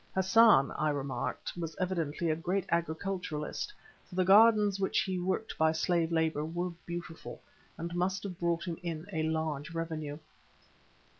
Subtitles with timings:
[0.15, 3.71] Hassan, I remarked, was evidently a great agriculturist,
[4.09, 7.39] for the gardens which he worked by slave labour were beautiful,
[7.77, 10.17] and must have brought him in a large revenue.